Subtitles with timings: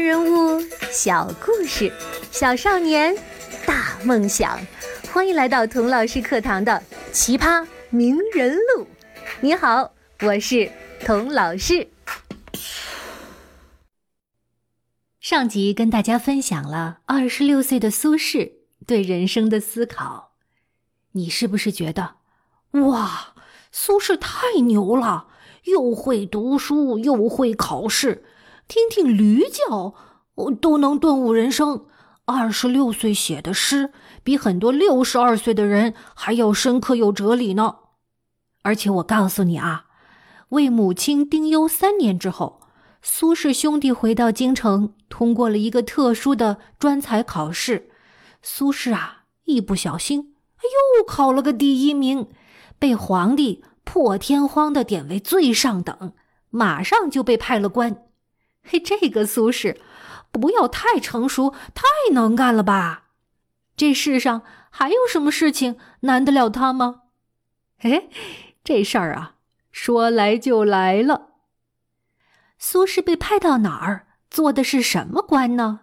[0.00, 0.58] 人物，
[0.90, 1.92] 小故事，
[2.32, 3.14] 小少年，
[3.66, 4.58] 大梦想。
[5.12, 6.72] 欢迎来到童老师课堂的
[7.12, 8.84] 《奇葩名人录》。
[9.42, 9.92] 你好，
[10.22, 10.72] 我是
[11.04, 11.86] 童老师。
[15.20, 18.52] 上集跟大家分享了二十六岁的苏轼
[18.86, 20.32] 对人生的思考，
[21.12, 22.14] 你是不是觉得，
[22.88, 23.34] 哇，
[23.70, 25.26] 苏轼太牛了，
[25.64, 28.24] 又会读书，又会考试。
[28.70, 29.94] 听听驴叫，
[30.36, 31.86] 我都能顿悟人生。
[32.24, 33.92] 二十六岁写的诗，
[34.22, 37.78] 比很多六十二岁的人还要深刻有哲理呢。
[38.62, 39.86] 而且我告诉你啊，
[40.50, 42.60] 为母亲丁忧三年之后，
[43.02, 47.90] 苏轼兄弟回到京城，通过了一个特殊的专才考试。
[48.40, 50.36] 苏轼啊，一不小心，
[50.98, 52.28] 又考了个第一名，
[52.78, 56.12] 被皇帝破天荒的点为最上等，
[56.50, 58.04] 马上就被派了官。
[58.62, 59.76] 嘿，这个苏轼，
[60.30, 63.08] 不要太成熟，太能干了吧？
[63.76, 67.02] 这世上还有什么事情难得了他吗？
[67.82, 68.08] 哎，
[68.62, 69.36] 这事儿啊，
[69.72, 71.28] 说来就来了。
[72.58, 75.80] 苏轼被派到哪儿，做的是什么官呢？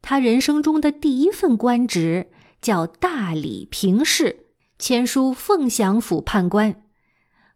[0.00, 4.46] 他人生中的第一份官职叫大理平事，
[4.78, 6.82] 签书凤翔府判官。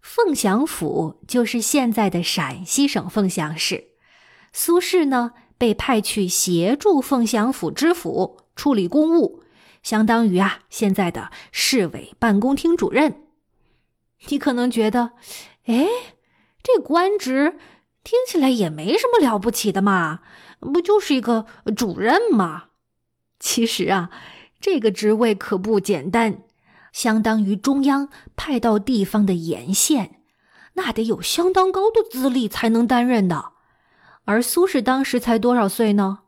[0.01, 3.88] 凤翔府就是现在的陕西省凤翔市。
[4.61, 9.45] 苏轼呢，被派去协助凤翔府知府处理公务，
[9.85, 13.23] 相当于啊现在的市委办公厅主任。
[14.27, 15.13] 你可能觉得，
[15.67, 15.87] 哎，
[16.61, 17.57] 这官职
[18.03, 20.23] 听起来也没什么了不起的嘛，
[20.59, 22.71] 不就是一个主任吗？
[23.39, 24.11] 其实啊，
[24.61, 26.43] 这个职位可不简单，
[26.93, 30.21] 相当于中央派到地方的沿线，
[30.73, 33.53] 那得有相当高的资历才能担任的。
[34.29, 36.19] 而苏轼当时才多少岁呢？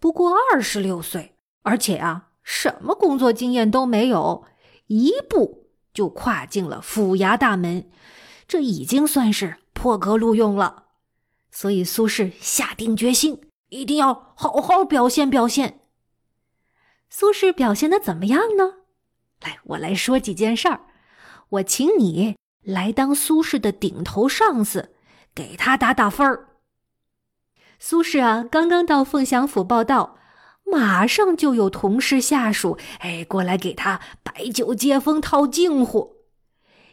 [0.00, 4.44] 不过二十六岁，而且啊，什么工作经验都没有，
[4.88, 7.88] 一步就跨进了府衙大门，
[8.48, 10.86] 这已经算是破格录用了。
[11.52, 15.82] 所以苏轼下定决心，一定要好好表现表现。
[17.08, 18.78] 苏轼表现的怎么样呢？
[19.42, 20.80] 来，我来说几件事儿。
[21.50, 24.96] 我请你来当苏轼的顶头上司，
[25.32, 26.48] 给他打打分儿。
[27.82, 30.18] 苏轼啊，刚刚到凤翔府报道，
[30.64, 36.16] 马上就有同事下属哎过来给他摆酒接风、套近乎。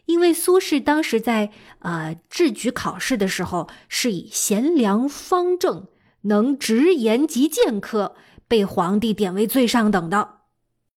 [0.05, 5.87] 因为苏轼当时在呃制举考试的时候，是以贤良方正、
[6.21, 8.15] 能直言及谏科
[8.47, 10.37] 被皇帝点为最上等的，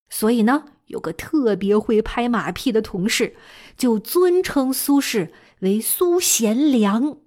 [0.08, 3.34] 所以呢，有个特别会拍马屁的同事，
[3.76, 7.18] 就尊称苏轼为苏贤良。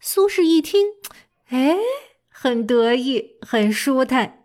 [0.00, 0.88] 苏轼一听。
[1.48, 1.76] 哎，
[2.28, 4.44] 很得意，很舒坦。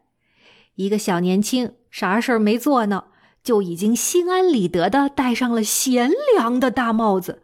[0.76, 3.06] 一个小年轻，啥事儿没做呢，
[3.44, 7.42] 就已经心安理得的戴上了贤良的大帽子。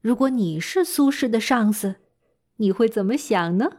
[0.00, 1.96] 如果你是苏轼的上司，
[2.58, 3.78] 你会怎么想呢？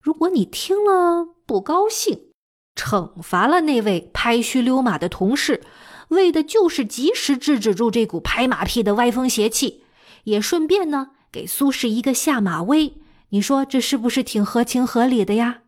[0.00, 2.32] 如果你听了不高兴，
[2.74, 5.62] 惩罚了那位拍虚溜马的同事，
[6.08, 9.84] 为的就是及时制止住这股拍马屁的歪风邪气，
[10.24, 12.94] 也顺便呢给苏轼一个下马威。
[13.32, 15.62] 你说这是不是挺合情合理的呀？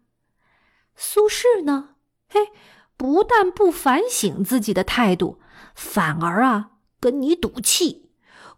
[0.94, 1.96] 苏轼呢？
[2.28, 2.48] 嘿，
[2.94, 5.40] 不但不反省自己的态度，
[5.74, 8.10] 反而啊跟你赌气，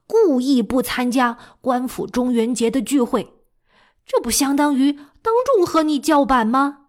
[0.08, 3.34] 故意不参加官府中元节的聚会，
[4.04, 6.88] 这不相当于当众和你叫板吗？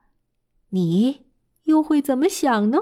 [0.69, 1.27] 你
[1.65, 2.79] 又会怎么想呢？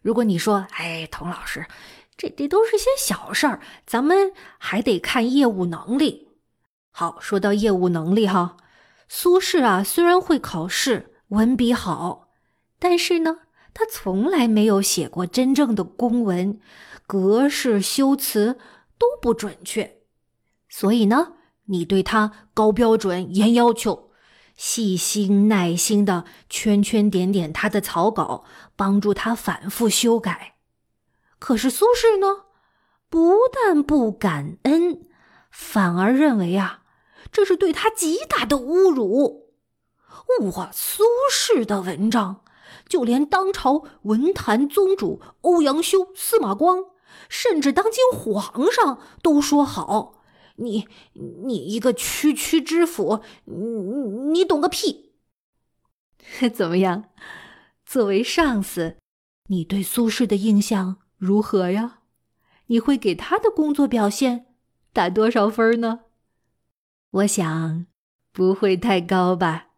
[0.00, 1.66] 如果你说：“哎，童老师，
[2.16, 6.24] 这这都是些小事儿，咱们还得看业务能力。”
[6.98, 8.56] 好，说到业务能力哈，
[9.06, 12.30] 苏轼啊，虽然会考试，文笔好，
[12.78, 13.40] 但是呢，
[13.74, 16.58] 他从来没有写过真正的公文，
[17.06, 18.58] 格式修辞
[18.96, 19.98] 都不准确。
[20.70, 21.34] 所以呢，
[21.66, 24.08] 你对他高标准、严要求，
[24.56, 28.44] 细心耐心的圈圈点点他的草稿，
[28.74, 30.54] 帮助他反复修改。
[31.38, 32.46] 可是苏轼呢，
[33.10, 35.06] 不但不感恩，
[35.50, 36.84] 反而认为啊。
[37.30, 39.50] 这是对他极大的侮辱！
[40.40, 42.42] 我，苏轼的文章，
[42.88, 46.84] 就连当朝文坛宗主欧阳修、司马光，
[47.28, 50.22] 甚至当今皇上都说好。
[50.56, 50.88] 你
[51.44, 53.54] 你一个区区知府，你
[54.32, 55.12] 你懂个屁！
[56.52, 57.10] 怎么样？
[57.84, 58.96] 作为上司，
[59.48, 62.00] 你对苏轼的印象如何呀？
[62.68, 64.46] 你会给他的工作表现
[64.92, 66.00] 打多少分呢？
[67.16, 67.86] 我想，
[68.30, 69.68] 不会太高吧？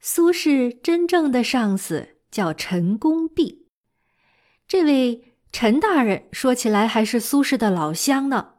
[0.00, 3.66] 苏轼真正的上司叫陈公弼，
[4.66, 8.54] 这位陈大人说起来还是苏轼的老乡呢。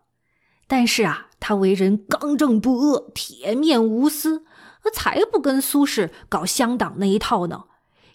[0.68, 4.46] 但是啊，他为人刚正不阿，铁面无私，
[4.94, 7.64] 才不跟苏轼搞乡党那一套呢。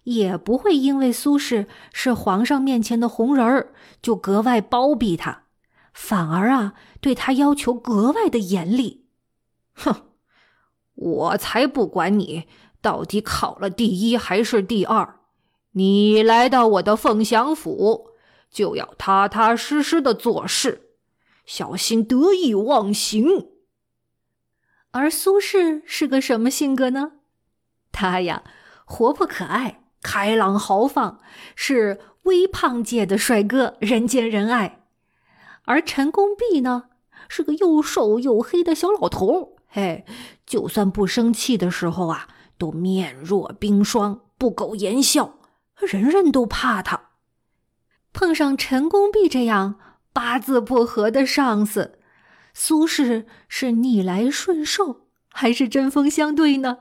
[0.04, 5.46] 也不会因为苏轼是皇上面前的红人儿，就格外包庇他，
[5.92, 9.03] 反而啊，对他要求格外的严厉。
[9.74, 10.10] 哼，
[10.94, 12.46] 我才不管你
[12.80, 15.20] 到底考了第一还是第二，
[15.72, 18.10] 你来到我的凤翔府，
[18.50, 20.90] 就要踏踏实实的做事，
[21.44, 23.50] 小心得意忘形。
[24.92, 27.12] 而苏轼是个什么性格呢？
[27.90, 28.44] 他呀，
[28.84, 29.80] 活泼可爱。
[30.02, 31.18] 开朗豪放，
[31.56, 34.84] 是微胖界的帅哥，人见人爱。
[35.64, 36.90] 而陈公弼呢，
[37.26, 39.53] 是个又瘦又黑的小老头。
[39.76, 40.04] 嘿，
[40.46, 45.40] 就算不生气的时候啊，都面若冰霜，不苟言笑，
[45.78, 47.08] 人人都怕他。
[48.12, 49.80] 碰上陈公弼这样
[50.12, 51.98] 八字不合的上司，
[52.54, 56.78] 苏轼是逆来顺受，还是针锋相对呢？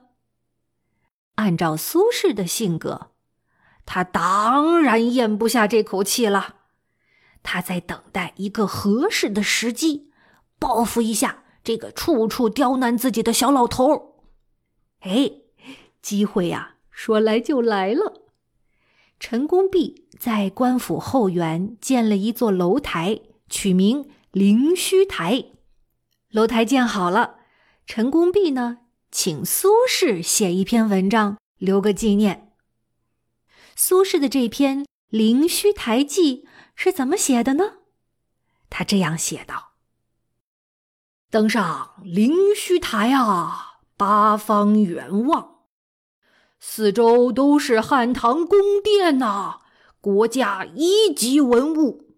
[1.34, 3.10] 按照苏轼的性格。
[3.88, 6.58] 他当然咽不下这口气了，
[7.42, 10.12] 他在等待一个合适的时机，
[10.60, 14.16] 报复一下这个处处刁难自己的小老头。
[15.00, 15.32] 哎，
[16.02, 18.22] 机会呀，说来就来了。
[19.20, 25.46] 陈公弼在官府后园建了一座楼台，取名灵虚台。
[26.30, 27.38] 楼台建好了，
[27.86, 28.80] 陈公弼呢，
[29.12, 32.52] 请苏轼写一篇文章，留个纪念。
[33.76, 36.44] 苏轼的这篇《灵虚台记》
[36.76, 37.78] 是怎么写的呢？
[38.70, 39.73] 他这样写道
[41.34, 45.62] ：“登上灵虚台啊，八方远望，
[46.60, 49.62] 四周都是汉唐宫殿呐，
[50.00, 52.14] 国家一级文物。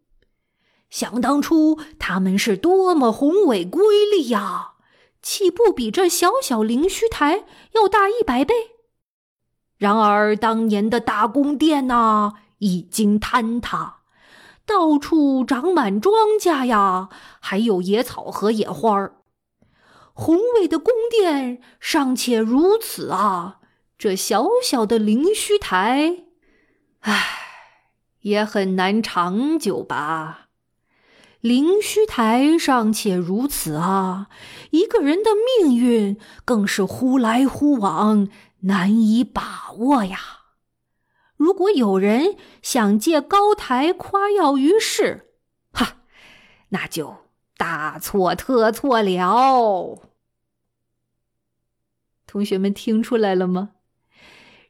[0.89, 4.73] 想当初他们是多么宏伟瑰丽呀，
[5.21, 8.53] 岂不比这小小灵虚台要大一百倍？”
[9.79, 13.94] 然而，当年的大宫殿呐，已经坍塌，
[14.65, 17.09] 到处长满庄稼呀，
[17.39, 19.15] 还有野草和野花儿。
[20.13, 23.59] 宏伟的宫殿尚且如此啊，
[23.97, 26.23] 这小小的灵虚台，
[27.01, 27.23] 唉，
[28.21, 30.47] 也很难长久吧。
[31.41, 34.27] 灵虚台尚且如此啊，
[34.71, 38.27] 一个人的命运更是忽来忽往。
[38.61, 40.19] 难以把握呀！
[41.37, 45.33] 如果有人想借高台夸耀于世，
[45.71, 46.01] 哈，
[46.69, 47.17] 那就
[47.57, 50.01] 大错特错了。
[52.25, 53.71] 同学们听出来了吗？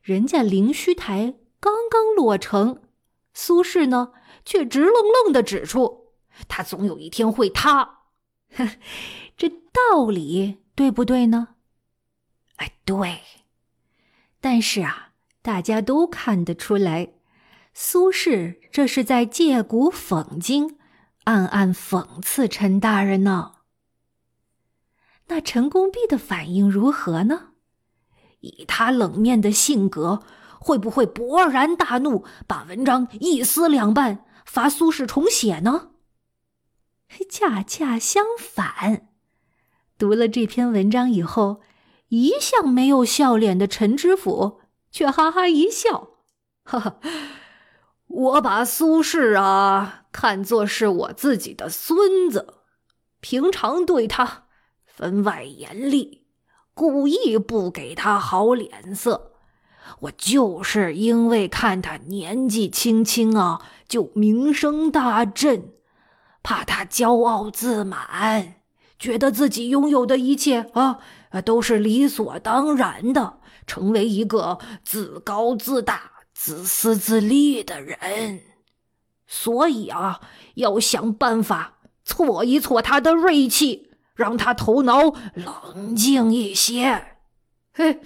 [0.01, 2.83] 人家灵虚台刚刚落成，
[3.33, 4.11] 苏轼呢
[4.43, 6.13] 却直愣愣的指出，
[6.47, 8.01] 他总有一天会塌。
[9.35, 11.55] 这道理对不对呢？
[12.57, 13.21] 哎，对。
[14.39, 15.04] 但是啊，
[15.45, 17.13] 大家都看得出来，
[17.71, 20.79] 苏轼这是在借古讽今，
[21.25, 23.51] 暗暗讽刺陈大人呢。
[25.27, 27.49] 那陈公弼的反应如何呢？
[28.39, 30.23] 以他冷面的性格，
[30.59, 35.91] 会不会勃然大怒，把文章一撕两半，罚苏轼重写呢？
[37.29, 39.09] 恰恰相反，
[39.99, 41.61] 读了这篇文章以后。
[42.09, 44.61] 一向没有笑脸的陈知府
[44.95, 46.11] 却哈哈一笑，
[46.63, 46.95] 哈哈！
[48.07, 52.53] 我把苏轼啊看作是我自己的孙子，
[53.19, 54.45] 平常对他
[54.85, 56.23] 分外严厉，
[56.73, 59.33] 故意不给他好脸色。
[59.99, 65.73] 我就是因为看他年纪轻轻啊就名声大振，
[66.41, 68.61] 怕他骄傲自满，
[68.97, 70.99] 觉得自己拥有的一切啊。
[71.43, 78.41] 都是理所当然的，成为一个自高自大、自私自利的人。
[79.27, 80.21] 所以啊，
[80.55, 87.17] 要想办法挫一挫他的锐气，让他头脑冷静一些。
[87.73, 87.99] 嘿，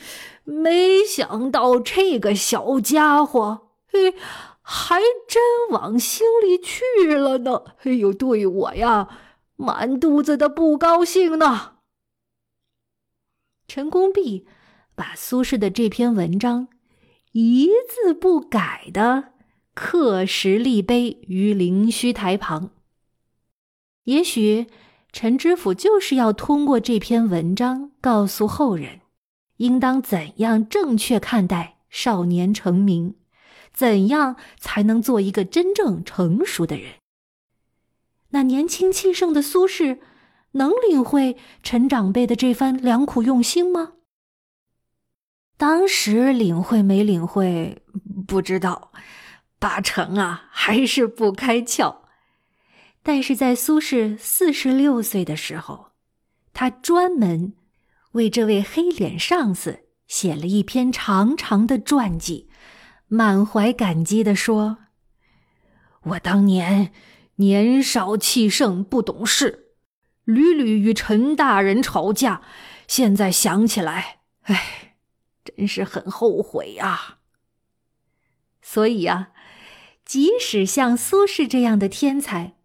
[0.46, 4.16] 没想到这个小家伙，嘿，
[4.62, 7.64] 还真往心里去了呢。
[7.84, 9.08] 哎呦，对我呀，
[9.56, 11.74] 满肚子的不高兴呢。
[13.68, 14.48] 陈公弼
[15.00, 16.68] 把苏轼的这篇文章
[17.32, 19.30] 一字不改的
[19.74, 22.72] 刻石立碑于灵虚台旁。
[24.04, 24.68] 也许
[25.14, 29.00] 陈知府就是要通过这篇文章告诉后人，
[29.56, 33.16] 应当怎样正确看待少年成名，
[33.74, 36.96] 怎样才能做一个真正成熟的人。
[38.32, 40.00] 那年轻气盛的苏轼，
[40.52, 43.94] 能领会陈长辈的这番良苦用心吗？
[45.60, 47.84] 当时领会没领会，
[48.26, 48.94] 不知道，
[49.60, 51.98] 八成啊还是不开窍。
[53.04, 55.88] 但是在苏轼四十六岁的时候，
[56.54, 57.56] 他专门
[58.14, 62.50] 为这位黑脸上司写了一篇长长的传记，
[63.10, 64.78] 满怀感激地说
[66.16, 66.94] ：“我当年
[67.36, 69.72] 年少气盛，不懂事，
[70.24, 72.44] 屡屡与陈大人吵架，
[72.88, 74.89] 现在想起来，哎，
[75.60, 77.18] 真是很后悔呀。
[78.62, 79.32] 所以呀，
[80.06, 82.56] 即使像苏轼这样的天才。”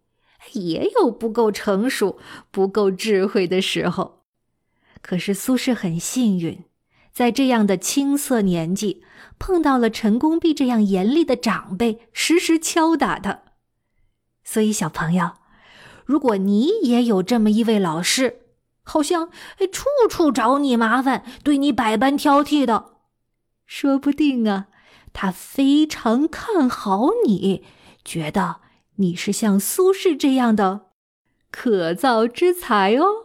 [0.53, 2.19] 也有不够成熟、
[2.51, 4.21] 不够智慧的时候，
[5.01, 6.63] 可是苏轼很幸运，
[7.11, 9.03] 在这样的青涩年纪
[9.39, 13.41] 碰到了陈公弼这样严厉的长辈，时时敲打他。
[14.43, 15.31] 所以，小朋友，
[16.05, 18.44] 如果你也有这么一位老师，
[18.85, 22.91] 好像哎处处找你麻烦，对你百般挑剔的，
[23.65, 24.67] 说不定啊，
[25.11, 27.65] 他非常看好你，
[28.05, 28.61] 觉得。
[28.97, 30.85] 你是像苏轼这样的
[31.51, 33.24] 可造之才哦。